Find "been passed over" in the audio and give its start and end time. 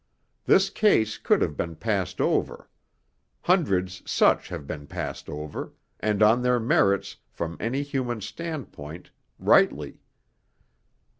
1.55-2.67, 4.65-5.73